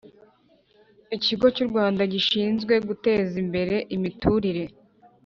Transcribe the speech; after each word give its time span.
Ikigo 1.15 1.45
cy’ 1.55 1.61
u 1.63 1.67
Rwanda 1.69 2.01
Gishinzwe 2.13 2.73
Guteza 2.87 3.35
Imbere 3.43 3.75
Imiturire 3.95 4.63